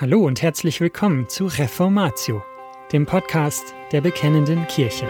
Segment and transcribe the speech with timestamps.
[0.00, 2.42] Hallo und herzlich willkommen zu Reformatio,
[2.90, 5.06] dem Podcast der Bekennenden Kirche.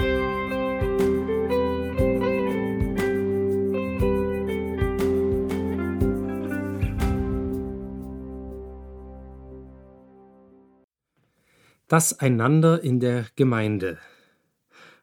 [11.87, 14.01] Das Einander in der Gemeinde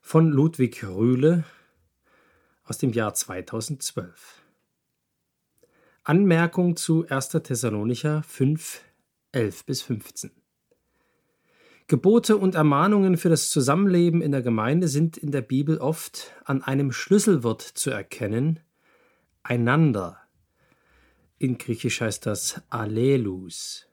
[0.01, 1.45] von Ludwig Rühle
[2.65, 4.43] aus dem Jahr 2012.
[6.03, 7.29] Anmerkung zu 1.
[7.29, 8.81] Thessalonicher 5,
[9.37, 10.31] 11 bis 15.
[11.85, 16.63] Gebote und Ermahnungen für das Zusammenleben in der Gemeinde sind in der Bibel oft an
[16.63, 18.59] einem Schlüsselwort zu erkennen,
[19.43, 20.17] einander.
[21.37, 23.85] In Griechisch heißt das Allelus.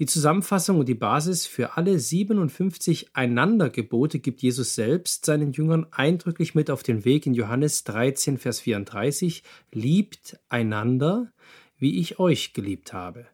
[0.00, 6.56] Die Zusammenfassung und die Basis für alle 57 Einandergebote gibt Jesus selbst seinen Jüngern eindrücklich
[6.56, 9.44] mit auf den Weg in Johannes 13, Vers 34.
[9.70, 11.32] Liebt einander,
[11.78, 13.28] wie ich euch geliebt habe.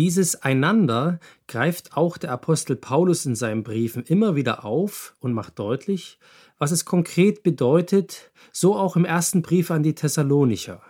[0.00, 5.58] Dieses Einander greift auch der Apostel Paulus in seinen Briefen immer wieder auf und macht
[5.58, 6.18] deutlich,
[6.56, 10.80] was es konkret bedeutet, so auch im ersten Brief an die Thessalonicher.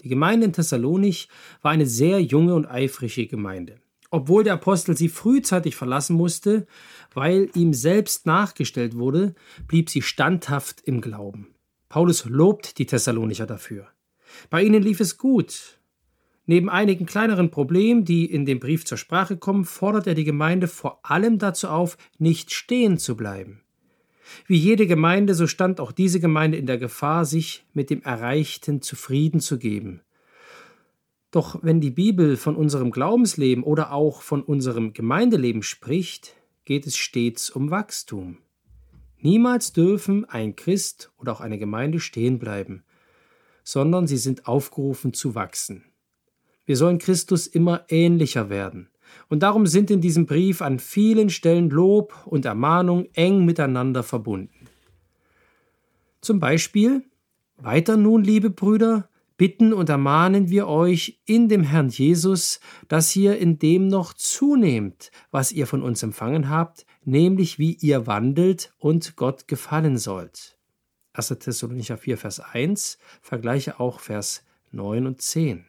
[0.00, 1.28] Die Gemeinde in Thessalonich
[1.60, 3.82] war eine sehr junge und eifrige Gemeinde.
[4.10, 6.66] Obwohl der Apostel sie frühzeitig verlassen musste,
[7.12, 9.34] weil ihm selbst nachgestellt wurde,
[9.68, 11.48] blieb sie standhaft im Glauben.
[11.90, 13.88] Paulus lobt die Thessalonicher dafür.
[14.48, 15.78] Bei ihnen lief es gut,
[16.46, 20.68] Neben einigen kleineren Problemen, die in dem Brief zur Sprache kommen, fordert er die Gemeinde
[20.68, 23.62] vor allem dazu auf, nicht stehen zu bleiben.
[24.46, 28.82] Wie jede Gemeinde, so stand auch diese Gemeinde in der Gefahr, sich mit dem Erreichten
[28.82, 30.00] zufrieden zu geben.
[31.30, 36.96] Doch wenn die Bibel von unserem Glaubensleben oder auch von unserem Gemeindeleben spricht, geht es
[36.96, 38.38] stets um Wachstum.
[39.18, 42.84] Niemals dürfen ein Christ oder auch eine Gemeinde stehen bleiben,
[43.62, 45.84] sondern sie sind aufgerufen zu wachsen.
[46.66, 48.88] Wir sollen Christus immer ähnlicher werden.
[49.28, 54.66] Und darum sind in diesem Brief an vielen Stellen Lob und Ermahnung eng miteinander verbunden.
[56.20, 57.04] Zum Beispiel,
[57.58, 63.38] weiter nun, liebe Brüder, bitten und ermahnen wir euch in dem Herrn Jesus, dass ihr
[63.38, 69.16] in dem noch zunehmt, was ihr von uns empfangen habt, nämlich wie ihr wandelt und
[69.16, 70.56] Gott gefallen sollt.
[71.12, 71.28] 1.
[71.40, 75.66] Thessalonicher 4, Vers 1, vergleiche auch Vers 9 und 10.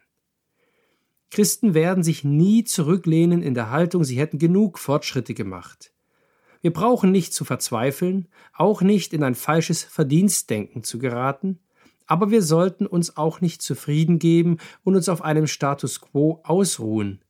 [1.30, 5.92] Christen werden sich nie zurücklehnen in der Haltung, sie hätten genug Fortschritte gemacht.
[6.60, 11.58] Wir brauchen nicht zu verzweifeln, auch nicht in ein falsches Verdienstdenken zu geraten,
[12.06, 17.20] aber wir sollten uns auch nicht zufrieden geben und uns auf einem Status quo ausruhen.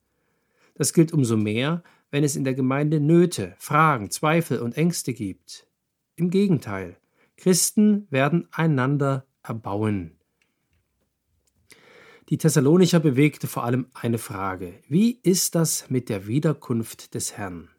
[0.75, 5.67] Das gilt umso mehr, wenn es in der Gemeinde Nöte, Fragen, Zweifel und Ängste gibt.
[6.15, 6.97] Im Gegenteil,
[7.35, 10.16] Christen werden einander erbauen.
[12.29, 14.73] Die Thessalonicher bewegte vor allem eine Frage.
[14.89, 17.69] Wie ist das mit der Wiederkunft des Herrn?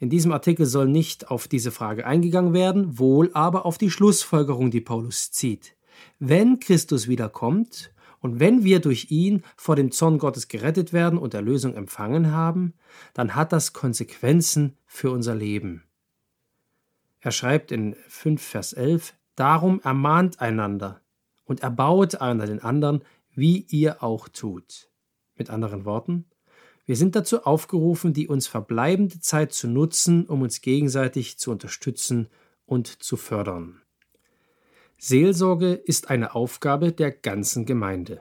[0.00, 4.72] In diesem Artikel soll nicht auf diese Frage eingegangen werden, wohl aber auf die Schlussfolgerung,
[4.72, 5.76] die Paulus zieht.
[6.18, 11.34] Wenn Christus wiederkommt und wenn wir durch ihn vor dem Zorn Gottes gerettet werden und
[11.34, 12.74] Erlösung empfangen haben,
[13.14, 15.84] dann hat das Konsequenzen für unser Leben.
[17.20, 21.00] Er schreibt in 5 Vers 11, Darum ermahnt einander
[21.44, 23.02] und erbaut einer den anderen
[23.38, 24.90] wie ihr auch tut.
[25.36, 26.24] Mit anderen Worten,
[26.86, 32.28] wir sind dazu aufgerufen, die uns verbleibende Zeit zu nutzen, um uns gegenseitig zu unterstützen
[32.66, 33.80] und zu fördern.
[34.96, 38.20] Seelsorge ist eine Aufgabe der ganzen Gemeinde.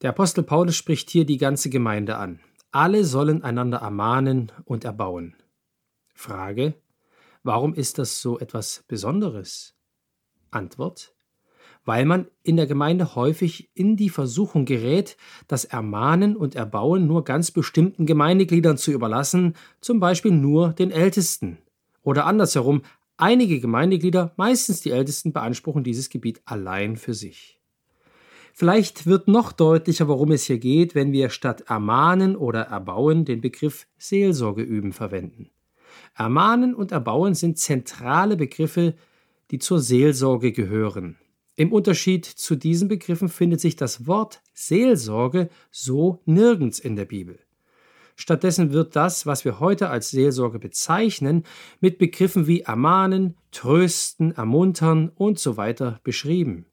[0.00, 2.40] Der Apostel Paulus spricht hier die ganze Gemeinde an.
[2.70, 5.34] Alle sollen einander ermahnen und erbauen.
[6.14, 6.74] Frage,
[7.42, 9.74] warum ist das so etwas Besonderes?
[10.50, 11.15] Antwort,
[11.86, 15.16] weil man in der Gemeinde häufig in die Versuchung gerät,
[15.46, 21.58] das Ermahnen und Erbauen nur ganz bestimmten Gemeindegliedern zu überlassen, zum Beispiel nur den Ältesten.
[22.02, 22.82] Oder andersherum,
[23.16, 27.60] einige Gemeindeglieder, meistens die Ältesten, beanspruchen dieses Gebiet allein für sich.
[28.52, 33.40] Vielleicht wird noch deutlicher, worum es hier geht, wenn wir statt ermahnen oder erbauen den
[33.40, 35.50] Begriff Seelsorge üben verwenden.
[36.14, 38.94] Ermahnen und erbauen sind zentrale Begriffe,
[39.50, 41.16] die zur Seelsorge gehören.
[41.56, 47.38] Im Unterschied zu diesen Begriffen findet sich das Wort Seelsorge so nirgends in der Bibel.
[48.14, 51.44] Stattdessen wird das, was wir heute als Seelsorge bezeichnen,
[51.80, 56.66] mit Begriffen wie ermahnen, trösten, ermuntern und so weiter beschrieben.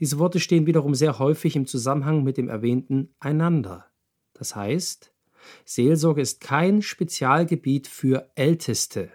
[0.00, 3.86] Diese Worte stehen wiederum sehr häufig im Zusammenhang mit dem erwähnten einander.
[4.32, 5.12] Das heißt,
[5.64, 9.10] Seelsorge ist kein Spezialgebiet für Älteste.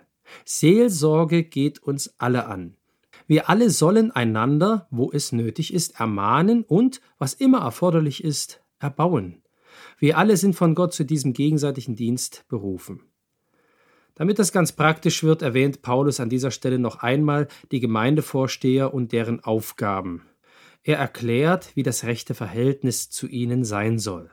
[0.46, 2.78] Seelsorge geht uns alle an.
[3.28, 9.42] Wir alle sollen einander, wo es nötig ist, ermahnen und, was immer erforderlich ist, erbauen.
[9.98, 13.02] Wir alle sind von Gott zu diesem gegenseitigen Dienst berufen.
[14.16, 19.12] Damit das ganz praktisch wird, erwähnt Paulus an dieser Stelle noch einmal die Gemeindevorsteher und
[19.12, 20.24] deren Aufgaben.
[20.84, 24.30] Er erklärt, wie das rechte Verhältnis zu ihnen sein soll.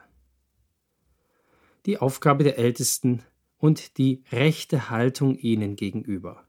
[1.85, 3.23] Die Aufgabe der Ältesten
[3.57, 6.45] und die rechte Haltung ihnen gegenüber.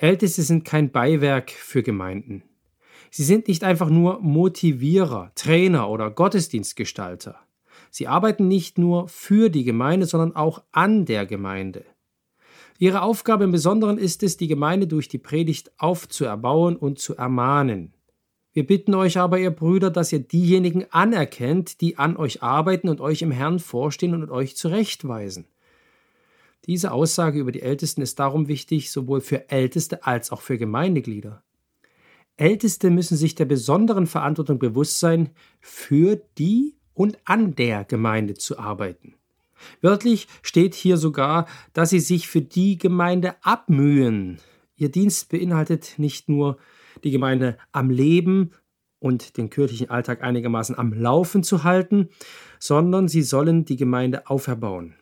[0.00, 2.44] Älteste sind kein Beiwerk für Gemeinden.
[3.10, 7.36] Sie sind nicht einfach nur Motivierer, Trainer oder Gottesdienstgestalter.
[7.90, 11.84] Sie arbeiten nicht nur für die Gemeinde, sondern auch an der Gemeinde.
[12.78, 17.92] Ihre Aufgabe im Besonderen ist es, die Gemeinde durch die Predigt aufzuerbauen und zu ermahnen.
[18.52, 23.00] Wir bitten euch aber, ihr Brüder, dass ihr diejenigen anerkennt, die an euch arbeiten und
[23.00, 25.46] euch im Herrn vorstehen und euch zurechtweisen.
[26.66, 31.42] Diese Aussage über die Ältesten ist darum wichtig, sowohl für Älteste als auch für Gemeindeglieder.
[32.36, 38.58] Älteste müssen sich der besonderen Verantwortung bewusst sein, für die und an der Gemeinde zu
[38.58, 39.14] arbeiten.
[39.80, 44.38] Wörtlich steht hier sogar, dass sie sich für die Gemeinde abmühen.
[44.76, 46.58] Ihr Dienst beinhaltet nicht nur
[47.02, 48.52] die Gemeinde am Leben
[49.00, 52.08] und den kirchlichen Alltag einigermaßen am Laufen zu halten,
[52.58, 54.94] sondern sie sollen die Gemeinde auferbauen.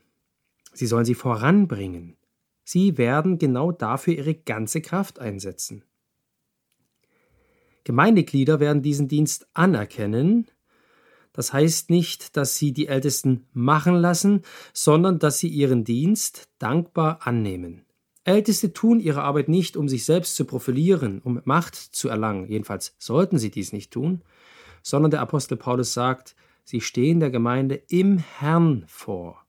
[0.77, 2.17] Sie sollen sie voranbringen.
[2.63, 5.85] Sie werden genau dafür ihre ganze Kraft einsetzen.
[7.85, 10.49] Gemeindeglieder werden diesen Dienst anerkennen.
[11.33, 14.43] Das heißt nicht, dass sie die Ältesten machen lassen,
[14.75, 17.87] sondern dass sie ihren Dienst dankbar annehmen.
[18.25, 22.97] Älteste tun ihre Arbeit nicht, um sich selbst zu profilieren, um Macht zu erlangen, jedenfalls
[22.99, 24.23] sollten sie dies nicht tun,
[24.83, 26.35] sondern der Apostel Paulus sagt,
[26.65, 29.46] sie stehen der Gemeinde im Herrn vor.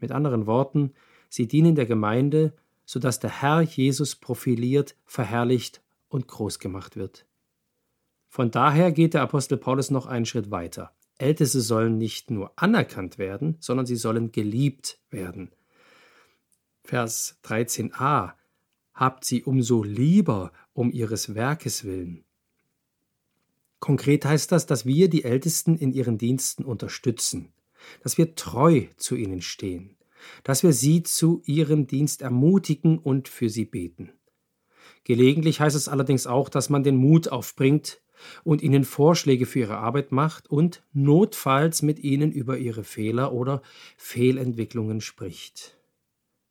[0.00, 0.92] Mit anderen Worten,
[1.28, 2.54] sie dienen der Gemeinde,
[2.84, 7.26] sodass der Herr Jesus profiliert, verherrlicht und groß gemacht wird.
[8.28, 10.92] Von daher geht der Apostel Paulus noch einen Schritt weiter.
[11.18, 15.50] Älteste sollen nicht nur anerkannt werden, sondern sie sollen geliebt werden.
[16.82, 18.32] Vers 13a
[18.94, 22.24] Habt sie umso lieber um ihres Werkes willen.
[23.78, 27.52] Konkret heißt das, dass wir die Ältesten in ihren Diensten unterstützen
[28.02, 29.96] dass wir treu zu ihnen stehen,
[30.44, 34.12] dass wir sie zu ihrem Dienst ermutigen und für sie beten.
[35.04, 38.00] Gelegentlich heißt es allerdings auch, dass man den Mut aufbringt
[38.44, 43.62] und ihnen Vorschläge für ihre Arbeit macht und notfalls mit ihnen über ihre Fehler oder
[43.96, 45.78] Fehlentwicklungen spricht.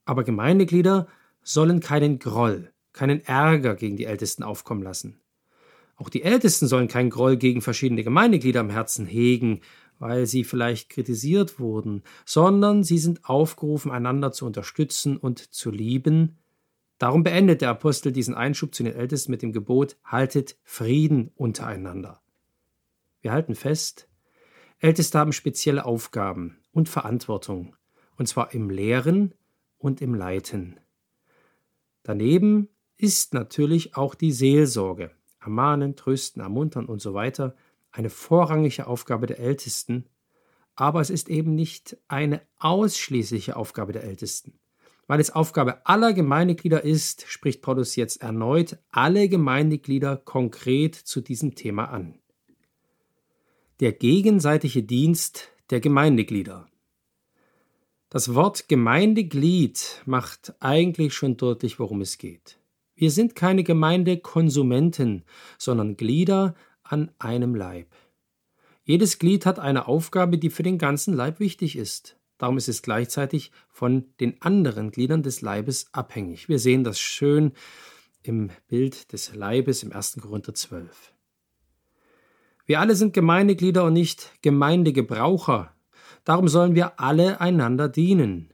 [0.05, 1.07] Aber Gemeindeglieder
[1.43, 5.21] sollen keinen Groll, keinen Ärger gegen die Ältesten aufkommen lassen.
[5.95, 9.59] Auch die Ältesten sollen keinen Groll gegen verschiedene Gemeindeglieder am Herzen hegen
[9.99, 16.37] weil sie vielleicht kritisiert wurden, sondern sie sind aufgerufen, einander zu unterstützen und zu lieben.
[16.97, 22.21] Darum beendet der Apostel diesen Einschub zu den Ältesten mit dem Gebot, haltet Frieden untereinander.
[23.21, 24.07] Wir halten fest,
[24.79, 27.75] Älteste haben spezielle Aufgaben und Verantwortung,
[28.17, 29.33] und zwar im Lehren
[29.77, 30.79] und im Leiten.
[32.03, 35.11] Daneben ist natürlich auch die Seelsorge,
[35.41, 37.55] ermahnen, trösten, ermuntern und so weiter
[37.91, 40.05] eine vorrangige Aufgabe der Ältesten,
[40.75, 44.59] aber es ist eben nicht eine ausschließliche Aufgabe der Ältesten.
[45.07, 51.55] Weil es Aufgabe aller Gemeindeglieder ist, spricht Paulus jetzt erneut alle Gemeindeglieder konkret zu diesem
[51.55, 52.19] Thema an.
[53.79, 56.67] Der gegenseitige Dienst der Gemeindeglieder.
[58.09, 62.59] Das Wort Gemeindeglied macht eigentlich schon deutlich, worum es geht.
[62.95, 65.23] Wir sind keine Gemeindekonsumenten,
[65.57, 66.55] sondern Glieder
[66.89, 67.87] an einem Leib.
[68.83, 72.17] Jedes Glied hat eine Aufgabe, die für den ganzen Leib wichtig ist.
[72.39, 76.49] Darum ist es gleichzeitig von den anderen Gliedern des Leibes abhängig.
[76.49, 77.51] Wir sehen das schön
[78.23, 80.17] im Bild des Leibes im 1.
[80.21, 81.13] Korinther 12.
[82.65, 85.75] Wir alle sind Gemeindeglieder und nicht Gemeindegebraucher.
[86.23, 88.53] Darum sollen wir alle einander dienen.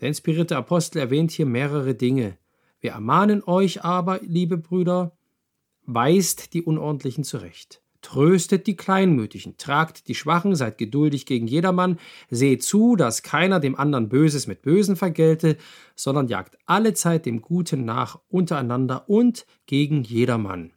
[0.00, 2.38] Der inspirierte Apostel erwähnt hier mehrere Dinge.
[2.80, 5.17] Wir ermahnen euch aber, liebe Brüder,
[5.88, 7.82] weist die Unordentlichen zurecht.
[8.02, 11.98] Tröstet die Kleinmütigen, tragt die Schwachen, seid geduldig gegen jedermann,
[12.30, 15.56] seht zu, dass keiner dem anderen Böses mit Bösen vergelte,
[15.96, 20.72] sondern jagt allezeit dem Guten nach untereinander und gegen jedermann.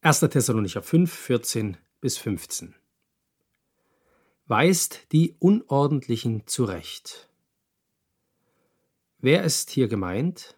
[0.00, 0.20] 1.
[0.20, 2.74] Thessalonicher 5, 14 bis 15.
[4.46, 7.28] Weist die Unordentlichen zurecht.
[9.18, 10.56] Wer ist hier gemeint?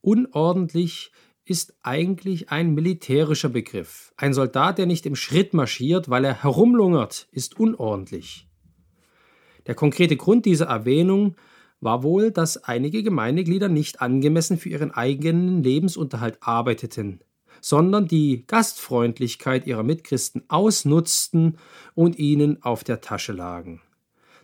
[0.00, 1.12] Unordentlich
[1.44, 4.12] ist eigentlich ein militärischer Begriff.
[4.16, 8.48] Ein Soldat, der nicht im Schritt marschiert, weil er herumlungert, ist unordentlich.
[9.66, 11.36] Der konkrete Grund dieser Erwähnung
[11.80, 17.20] war wohl, dass einige Gemeindeglieder nicht angemessen für ihren eigenen Lebensunterhalt arbeiteten,
[17.60, 21.58] sondern die Gastfreundlichkeit ihrer Mitchristen ausnutzten
[21.94, 23.82] und ihnen auf der Tasche lagen.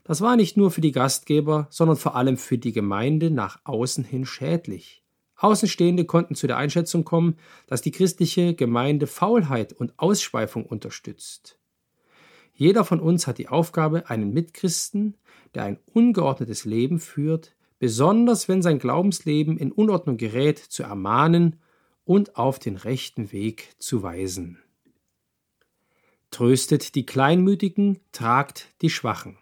[0.04, 4.04] Das war nicht nur für die Gastgeber, sondern vor allem für die Gemeinde nach außen
[4.04, 5.02] hin schädlich.
[5.40, 11.58] Außenstehende konnten zu der Einschätzung kommen, dass die christliche Gemeinde Faulheit und Ausschweifung unterstützt.
[12.52, 15.16] Jeder von uns hat die Aufgabe, einen Mitchristen,
[15.54, 21.56] der ein ungeordnetes Leben führt, besonders wenn sein Glaubensleben in Unordnung gerät, zu ermahnen
[22.04, 24.58] und auf den rechten Weg zu weisen.
[26.30, 29.38] Tröstet die Kleinmütigen, tragt die Schwachen.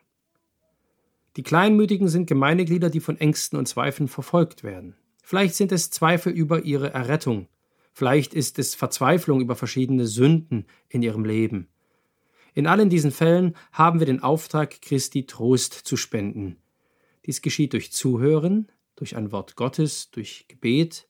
[1.37, 4.97] Die Kleinmütigen sind Gemeindeglieder, die von Ängsten und Zweifeln verfolgt werden.
[5.29, 7.49] Vielleicht sind es Zweifel über ihre Errettung,
[7.93, 11.69] vielleicht ist es Verzweiflung über verschiedene Sünden in ihrem Leben,
[12.55, 16.57] in allen diesen Fällen haben wir den Auftrag, Christi Trost zu spenden.
[17.27, 21.07] Dies geschieht durch Zuhören, durch ein Wort Gottes, durch Gebet,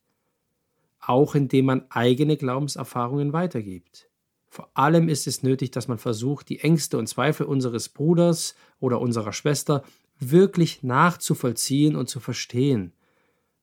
[0.98, 4.08] auch indem man eigene Glaubenserfahrungen weitergibt.
[4.48, 9.00] Vor allem ist es nötig, dass man versucht, die Ängste und Zweifel unseres Bruders oder
[9.00, 9.84] unserer Schwester
[10.18, 12.92] wirklich nachzuvollziehen und zu verstehen.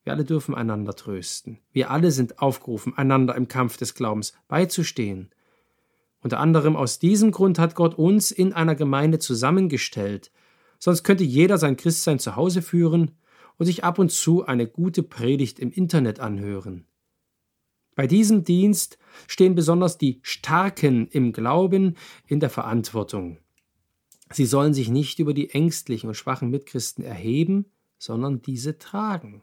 [0.06, 1.58] Wir alle dürfen einander trösten.
[1.72, 5.30] Wir alle sind aufgerufen, einander im Kampf des Glaubens beizustehen.
[6.20, 10.30] Unter anderem aus diesem Grund hat Gott uns in einer Gemeinde zusammengestellt,
[10.78, 13.16] sonst könnte jeder sein Christsein zu Hause führen
[13.58, 16.86] und sich ab und zu eine gute Predigt im Internet anhören.
[17.96, 21.96] Bei diesem Dienst stehen besonders die Starken im Glauben
[22.28, 23.38] in der Verantwortung.
[24.30, 27.66] Sie sollen sich nicht über die ängstlichen und schwachen Mitchristen erheben,
[27.98, 29.42] sondern diese tragen.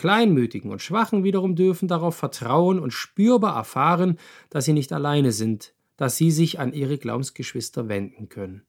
[0.00, 5.74] Kleinmütigen und Schwachen wiederum dürfen darauf vertrauen und spürbar erfahren, dass sie nicht alleine sind,
[5.98, 8.62] dass sie sich an ihre Glaubensgeschwister wenden können.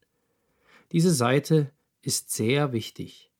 [0.91, 1.71] Diese Seite
[2.01, 3.31] ist sehr wichtig.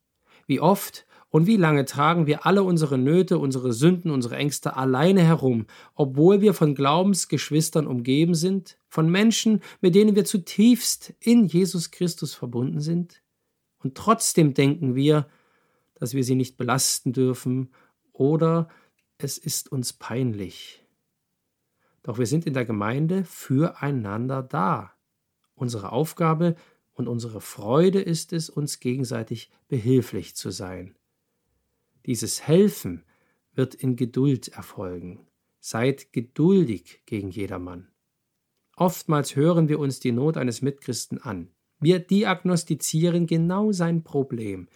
[0.48, 5.24] Wie oft und wie lange tragen wir alle unsere Nöte, unsere Sünden, unsere Ängste alleine
[5.24, 11.91] herum, obwohl wir von Glaubensgeschwistern umgeben sind, von Menschen, mit denen wir zutiefst in Jesus
[11.91, 13.21] Christus verbunden sind?
[13.79, 15.27] Und trotzdem denken wir,
[16.01, 17.70] dass wir sie nicht belasten dürfen
[18.12, 18.70] oder
[19.20, 20.84] es ist uns peinlich.
[22.01, 24.93] Doch wir sind in der Gemeinde füreinander da.
[25.53, 26.55] Unsere Aufgabe
[26.93, 30.96] und unsere Freude ist es, uns gegenseitig behilflich zu sein.
[32.08, 33.03] Dieses Helfen
[33.53, 35.27] wird in Geduld erfolgen.
[35.60, 37.89] Seid geduldig gegen jedermann.
[38.75, 41.51] Oftmals hören wir uns die Not eines Mitchristen an.
[41.79, 44.67] Wir diagnostizieren genau sein Problem.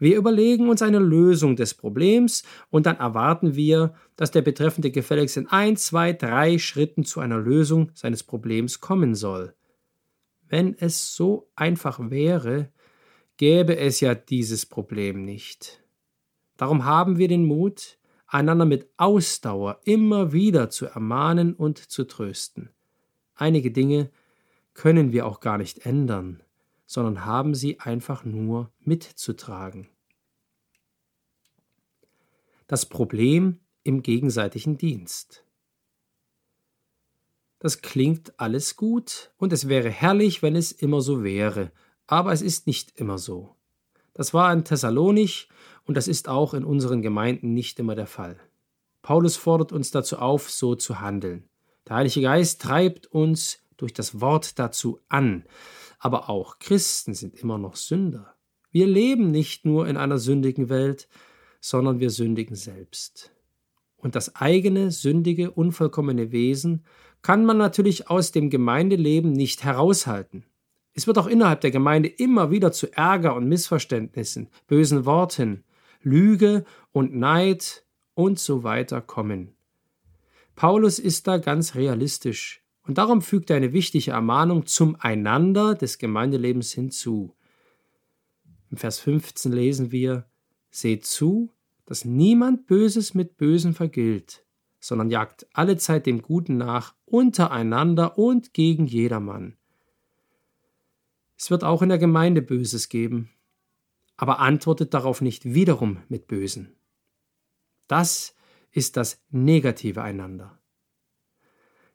[0.00, 5.36] Wir überlegen uns eine Lösung des Problems und dann erwarten wir, dass der Betreffende gefälligst
[5.36, 9.54] in ein, zwei, drei Schritten zu einer Lösung seines Problems kommen soll.
[10.48, 12.70] Wenn es so einfach wäre,
[13.36, 15.82] gäbe es ja dieses Problem nicht.
[16.56, 22.70] Darum haben wir den Mut, einander mit Ausdauer immer wieder zu ermahnen und zu trösten.
[23.34, 24.10] Einige Dinge
[24.72, 26.42] können wir auch gar nicht ändern
[26.90, 29.86] sondern haben sie einfach nur mitzutragen.
[32.66, 35.44] Das Problem im gegenseitigen Dienst.
[37.60, 41.70] Das klingt alles gut und es wäre herrlich, wenn es immer so wäre,
[42.08, 43.54] aber es ist nicht immer so.
[44.12, 45.48] Das war in Thessalonich
[45.84, 48.36] und das ist auch in unseren Gemeinden nicht immer der Fall.
[49.00, 51.48] Paulus fordert uns dazu auf, so zu handeln.
[51.86, 55.44] Der Heilige Geist treibt uns durch das Wort dazu an,
[56.00, 58.34] aber auch Christen sind immer noch Sünder.
[58.72, 61.08] Wir leben nicht nur in einer sündigen Welt,
[61.60, 63.32] sondern wir sündigen selbst.
[63.96, 66.84] Und das eigene, sündige, unvollkommene Wesen
[67.22, 70.44] kann man natürlich aus dem Gemeindeleben nicht heraushalten.
[70.94, 75.64] Es wird auch innerhalb der Gemeinde immer wieder zu Ärger und Missverständnissen, bösen Worten,
[76.02, 79.54] Lüge und Neid und so weiter kommen.
[80.56, 82.62] Paulus ist da ganz realistisch.
[82.90, 87.36] Und darum fügt er eine wichtige Ermahnung zum Einander des Gemeindelebens hinzu.
[88.68, 90.28] Im Vers 15 lesen wir,
[90.72, 91.52] Seht zu,
[91.86, 94.44] dass niemand Böses mit Bösen vergilt,
[94.80, 99.56] sondern jagt allezeit dem Guten nach, untereinander und gegen jedermann.
[101.38, 103.30] Es wird auch in der Gemeinde Böses geben,
[104.16, 106.74] aber antwortet darauf nicht wiederum mit Bösen.
[107.86, 108.34] Das
[108.72, 110.59] ist das negative Einander.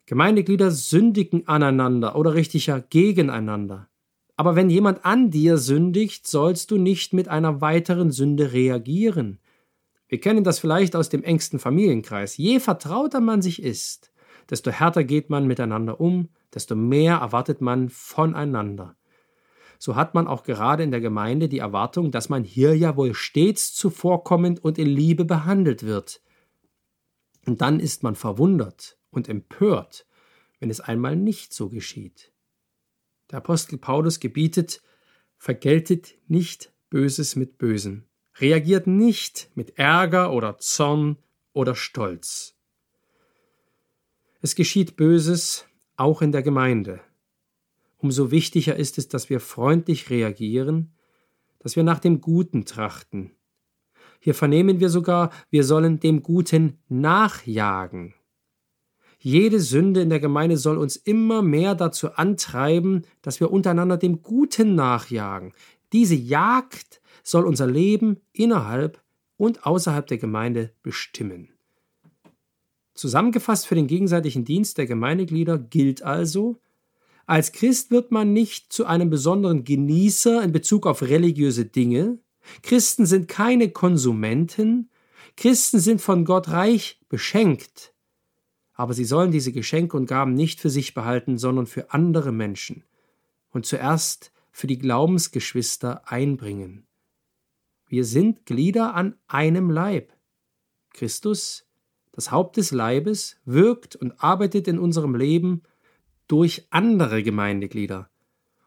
[0.06, 3.88] Gemeindeglieder sündigen aneinander oder richtiger gegeneinander.
[4.36, 9.40] Aber wenn jemand an dir sündigt, sollst du nicht mit einer weiteren Sünde reagieren.
[10.08, 12.36] Wir kennen das vielleicht aus dem engsten Familienkreis.
[12.36, 14.12] Je vertrauter man sich ist,
[14.48, 18.94] desto härter geht man miteinander um, desto mehr erwartet man voneinander.
[19.78, 23.14] So hat man auch gerade in der Gemeinde die Erwartung, dass man hier ja wohl
[23.14, 26.22] stets zuvorkommend und in Liebe behandelt wird.
[27.46, 30.06] Und dann ist man verwundert, und empört,
[30.60, 32.32] wenn es einmal nicht so geschieht.
[33.30, 34.82] Der Apostel Paulus gebietet,
[35.38, 38.04] vergeltet nicht Böses mit Bösem,
[38.38, 41.16] reagiert nicht mit Ärger oder Zorn
[41.52, 42.54] oder Stolz.
[44.40, 47.00] Es geschieht Böses auch in der Gemeinde.
[47.96, 50.94] Umso wichtiger ist es, dass wir freundlich reagieren,
[51.58, 53.32] dass wir nach dem Guten trachten.
[54.20, 58.14] Hier vernehmen wir sogar, wir sollen dem Guten nachjagen.
[59.18, 64.22] Jede Sünde in der Gemeinde soll uns immer mehr dazu antreiben, dass wir untereinander dem
[64.22, 65.52] Guten nachjagen.
[65.92, 69.02] Diese Jagd soll unser Leben innerhalb
[69.36, 71.48] und außerhalb der Gemeinde bestimmen.
[72.94, 76.58] Zusammengefasst für den gegenseitigen Dienst der Gemeindeglieder gilt also,
[77.26, 82.18] als Christ wird man nicht zu einem besonderen Genießer in Bezug auf religiöse Dinge.
[82.62, 84.90] Christen sind keine Konsumenten.
[85.36, 87.95] Christen sind von Gott reich beschenkt
[88.76, 92.84] aber sie sollen diese Geschenke und Gaben nicht für sich behalten, sondern für andere Menschen
[93.50, 96.86] und zuerst für die Glaubensgeschwister einbringen.
[97.88, 100.12] Wir sind Glieder an einem Leib.
[100.92, 101.66] Christus,
[102.12, 105.62] das Haupt des Leibes, wirkt und arbeitet in unserem Leben
[106.28, 108.10] durch andere Gemeindeglieder.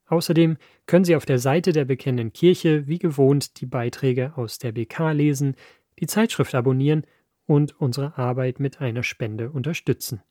[0.06, 4.70] Außerdem können Sie auf der Seite der Bekennenden Kirche wie gewohnt die Beiträge aus der
[4.70, 5.56] BK lesen,
[5.98, 7.04] die Zeitschrift abonnieren
[7.46, 10.22] und unsere Arbeit mit einer Spende unterstützen.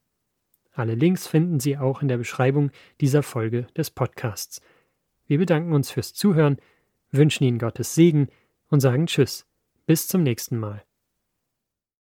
[0.72, 4.62] Alle Links finden Sie auch in der Beschreibung dieser Folge des Podcasts.
[5.28, 6.58] Wir bedanken uns fürs Zuhören,
[7.12, 8.30] wünschen Ihnen Gottes Segen
[8.70, 9.46] und sagen Tschüss.
[9.86, 10.84] Bis zum nächsten Mal.